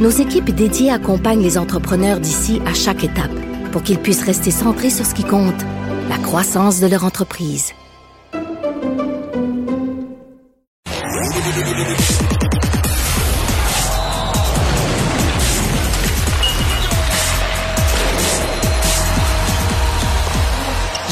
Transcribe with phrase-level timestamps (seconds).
[0.00, 3.30] nos équipes dédiées accompagnent les entrepreneurs d'ici à chaque étape
[3.70, 5.60] pour qu'ils puissent rester centrés sur ce qui compte,
[6.08, 7.72] la croissance de leur entreprise.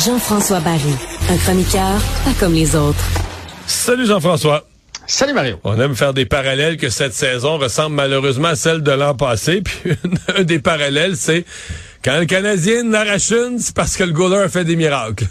[0.04, 0.94] Jean-François Barry,
[1.30, 3.04] un chroniqueur pas comme les autres.
[3.66, 4.67] Salut Jean-François.
[5.10, 5.58] Salut Mario.
[5.64, 9.62] On aime faire des parallèles que cette saison ressemble malheureusement à celle de l'an passé.
[9.64, 9.94] Puis
[10.36, 11.46] un des parallèles, c'est
[12.04, 15.24] quand le Canadien n'arrache une, c'est parce que le goaler a fait des miracles.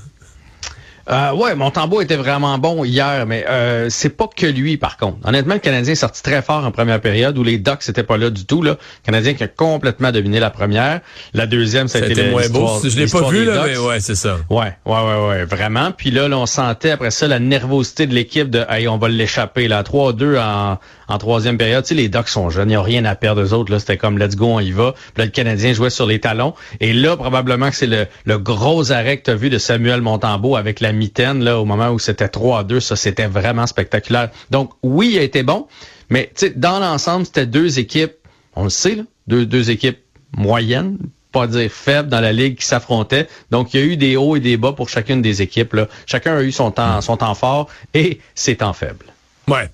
[1.09, 5.17] Euh, ouais, Montembeau était vraiment bon hier, mais euh, c'est pas que lui, par contre.
[5.23, 8.17] Honnêtement, le Canadien est sorti très fort en première période où les Ducks n'étaient pas
[8.17, 8.61] là du tout.
[8.61, 8.71] Là.
[8.71, 10.99] Le Canadien qui a complètement dominé la première.
[11.33, 12.67] La deuxième, ça a été moins beau.
[12.83, 14.37] Je l'ai pas vu, là, mais ouais, c'est ça.
[14.49, 15.91] Ouais, ouais, ouais, ouais, vraiment.
[15.91, 19.07] Puis là, là, on sentait après ça la nervosité de l'équipe de Hey, on va
[19.07, 19.67] l'échapper.
[19.67, 21.83] là 3-2 en, en troisième période.
[21.83, 23.71] Tu sais, les Ducks sont jeunes, ils n'ont rien à perdre eux autres.
[23.71, 24.93] Là, c'était comme let's go, on y va.
[24.93, 26.53] Puis là, le Canadien jouait sur les talons.
[26.79, 30.01] Et là, probablement que c'est le, le gros arrêt que tu as vu de Samuel
[30.01, 32.79] Montembeau avec la mitaine, là, au moment où c'était 3 à 2.
[32.79, 34.29] Ça, c'était vraiment spectaculaire.
[34.51, 35.67] Donc, oui, il a été bon.
[36.09, 38.13] Mais, tu sais, dans l'ensemble, c'était deux équipes,
[38.55, 39.99] on le sait, là, deux, deux équipes
[40.35, 40.97] moyennes,
[41.31, 43.27] pas dire faibles dans la ligue qui s'affrontaient.
[43.51, 45.73] Donc, il y a eu des hauts et des bas pour chacune des équipes.
[45.73, 45.87] Là.
[46.05, 49.05] Chacun a eu son temps, son temps fort et ses temps faibles.
[49.47, 49.69] Ouais.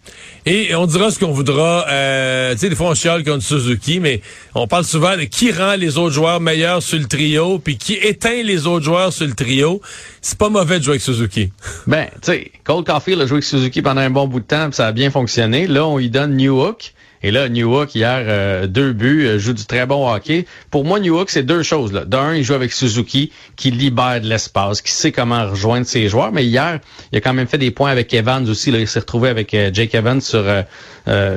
[0.46, 1.88] Et on dira ce qu'on voudra.
[1.90, 4.22] Euh, tu sais, des fois on chiale contre Suzuki, mais
[4.54, 7.94] on parle souvent de qui rend les autres joueurs meilleurs sur le trio, puis qui
[7.94, 9.82] éteint les autres joueurs sur le trio.
[10.22, 11.52] C'est pas mauvais de jouer avec Suzuki.
[11.88, 14.72] Ben, tu sais, Cole Caulfield a joué avec Suzuki pendant un bon bout de temps,
[14.72, 15.66] ça a bien fonctionné.
[15.66, 16.94] Là, on lui donne New Hook.
[17.23, 20.45] Et là, Newhook, hier, euh, deux buts, euh, joue du très bon hockey.
[20.70, 21.94] Pour moi, Newhook, c'est deux choses.
[21.94, 26.33] D'un, il joue avec Suzuki, qui libère de l'espace, qui sait comment rejoindre ses joueurs.
[26.33, 26.80] Mais hier,
[27.12, 28.72] il a quand même fait des points avec Evans aussi.
[28.72, 30.44] Là, il s'est retrouvé avec euh, Jake Evans sur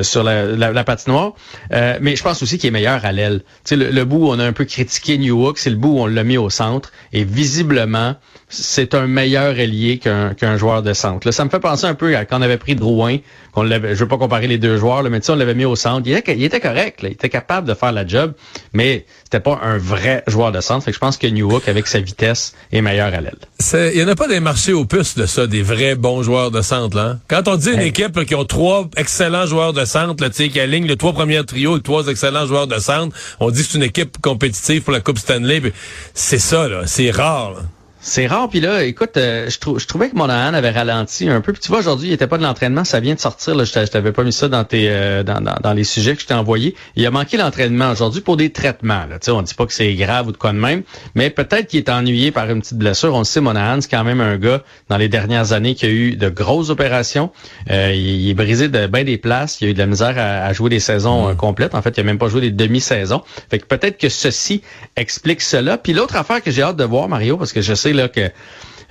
[0.03, 1.33] sur la, la, patinoire.
[2.01, 3.43] mais je pense aussi qu'il est meilleur à l'aile.
[3.73, 6.07] Le, le bout où on a un peu critiqué Newhook, c'est le bout où on
[6.07, 6.93] l'a mis au centre.
[7.13, 8.15] Et visiblement,
[8.49, 11.27] c'est un meilleur ailier qu'un qu'un joueur de centre.
[11.27, 13.19] Là, ça me fait penser un peu à quand on avait pris Drouin,
[13.53, 15.76] qu'on l'avait, je veux pas comparer les deux joueurs, là, mais on l'avait mis au
[15.77, 16.03] centre.
[16.07, 18.33] Il était, il était correct, là, il était capable de faire la job,
[18.73, 20.85] mais c'était pas un vrai joueur de centre.
[20.85, 23.39] Fait que je pense que Newhook, avec sa vitesse, est meilleur à l'aile.
[23.95, 26.51] Il y en a pas des marchés aux puces de ça, des vrais bons joueurs
[26.51, 26.97] de centre.
[26.97, 27.19] Là.
[27.29, 30.87] Quand on dit une équipe qui ont trois excellents joueurs de centre, là, qui aligne
[30.87, 33.85] les trois premiers trios avec trois excellents joueurs de centre, on dit que c'est une
[33.85, 35.61] équipe compétitive pour la Coupe Stanley.
[36.15, 36.83] C'est ça, là.
[36.87, 37.53] C'est rare.
[37.53, 37.61] Là.
[38.09, 41.53] C'est rare, puis là, écoute, euh, je, je, trouvais que Monahan avait ralenti un peu.
[41.53, 43.57] Puis tu vois, aujourd'hui, il était pas de l'entraînement, ça vient de sortir.
[43.57, 46.27] Là, je t'avais pas mis ça dans tes euh, dans, dans, les sujets que je
[46.27, 46.77] t'ai envoyés.
[46.95, 49.07] Il a manqué l'entraînement aujourd'hui pour des traitements.
[49.11, 49.19] Là.
[49.19, 50.85] Tu sais, on dit pas que c'est grave ou de quoi de même,
[51.17, 53.13] mais peut-être qu'il est ennuyé par une petite blessure.
[53.13, 55.91] On le sait, Monahan, c'est quand même un gars dans les dernières années qui a
[55.91, 57.33] eu de grosses opérations.
[57.73, 59.61] Euh, il, est brisé de bien des places.
[59.61, 61.37] Il a eu de la misère à, jouer des saisons mmh.
[61.37, 61.75] complètes.
[61.75, 63.23] En fait, il a même pas joué des demi-saisons.
[63.51, 64.63] Fait que peut-être que ceci
[64.95, 65.77] explique cela.
[65.77, 68.31] Puis l'autre affaire que j'ai hâte de voir, Mario, parce que je sais que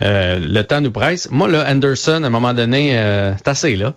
[0.02, 1.30] euh, le temps nous presse.
[1.32, 3.94] Moi, là, Anderson, à un moment donné, euh, c'est assez, là.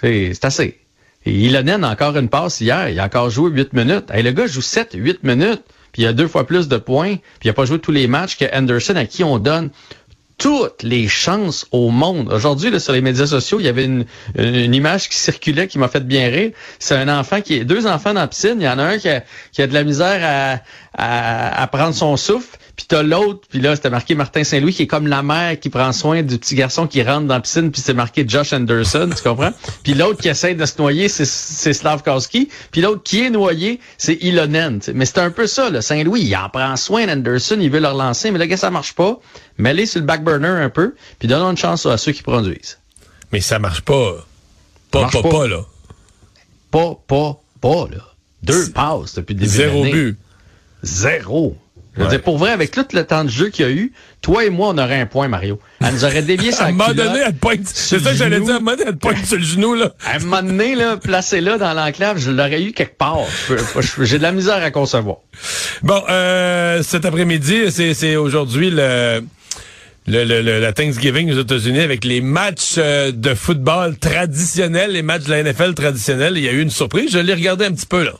[0.00, 0.78] C'est assez.
[1.24, 2.88] Et Ilonen a encore une passe hier.
[2.90, 4.10] Il a encore joué 8 minutes.
[4.14, 5.62] et le gars joue 7, 8 minutes.
[5.92, 7.16] Puis il a deux fois plus de points.
[7.16, 9.70] Puis il a pas joué tous les matchs que Anderson, à qui on donne
[10.38, 12.30] toutes les chances au monde.
[12.32, 14.04] Aujourd'hui, sur les médias sociaux, il y avait une,
[14.36, 16.52] une image qui circulait qui m'a fait bien rire.
[16.78, 18.56] C'est un enfant qui est deux enfants dans la piscine.
[18.58, 20.60] Il y en a un qui a, qui a de la misère à,
[20.96, 22.58] à, à prendre son souffle.
[22.76, 25.70] Puis t'as l'autre, puis là, c'était marqué Martin Saint-Louis, qui est comme la mère qui
[25.70, 29.08] prend soin du petit garçon qui rentre dans la piscine, puis c'est marqué Josh Anderson,
[29.16, 29.52] tu comprends?
[29.82, 32.50] Puis l'autre qui essaie de se noyer, c'est, Slavkowski.
[32.70, 34.80] Puis l'autre qui est noyé, c'est Ilonen.
[34.94, 35.80] Mais c'est un peu ça, là.
[35.80, 38.94] Saint-Louis, il en prend soin d'Anderson, il veut le relancer, mais là, gars, ça marche
[38.94, 39.20] pas.
[39.56, 42.78] Mets-les sur le back burner un peu, puis donne une chance à ceux qui produisent.
[43.32, 44.26] Mais ça marche pas.
[44.90, 45.62] Pas, pas, pas, là.
[46.70, 48.02] Pas, pas, pas, là.
[48.42, 50.16] Deux passes depuis des Zéro but.
[50.82, 51.56] Zéro.
[52.24, 54.68] Pour vrai, avec tout le temps de jeu qu'il y a eu, toi et moi,
[54.68, 55.58] on aurait un point, Mario.
[55.80, 57.60] Elle nous aurait dévié sa À un moment donné, elle pointe.
[57.64, 58.54] C'est ça que j'allais dire.
[58.54, 59.94] À un moment donné, elle pointe sur le genou, là.
[60.04, 63.20] À un moment donné, là, placé là dans l'enclave, je l'aurais eu quelque part.
[64.00, 65.18] J'ai de la misère à concevoir.
[65.82, 69.22] Bon, euh, cet après-midi, c'est aujourd'hui le...
[70.08, 75.24] Le, le, la Thanksgiving aux États-Unis avec les matchs euh, de football traditionnels, les matchs
[75.24, 76.34] de la NFL traditionnels.
[76.36, 77.10] Il y a eu une surprise.
[77.12, 78.12] Je l'ai regardé un petit peu là.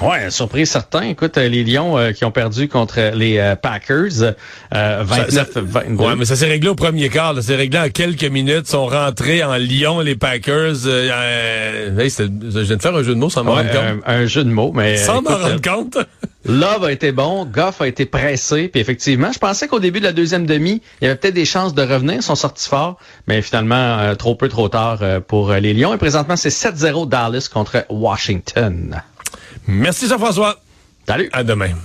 [0.00, 1.02] Ouais, surprise certain.
[1.02, 4.34] Écoute, les Lions qui ont perdu contre les Packers,
[4.72, 5.96] 29-22.
[5.96, 7.36] Ouais, mais ça s'est réglé au premier quart.
[7.36, 8.64] Ça s'est réglé en quelques minutes.
[8.66, 10.86] Ils sont rentrés en Lyon, les Packers.
[10.86, 14.02] Euh, je viens de faire un jeu de mots sans m'en rendre compte.
[14.04, 14.96] Un, jeu de mots, mais...
[14.96, 15.98] Sans m'en rendre compte.
[16.48, 20.04] Love a été bon, Goff a été pressé, puis effectivement, je pensais qu'au début de
[20.04, 22.98] la deuxième demi, il y avait peut-être des chances de revenir, ils sont sortis forts,
[23.26, 25.92] mais finalement, trop peu, trop tard pour les Lions.
[25.92, 29.02] Et présentement, c'est 7-0 Dallas contre Washington.
[29.66, 30.60] Merci Jean-François.
[31.06, 31.28] Salut.
[31.32, 31.76] À demain.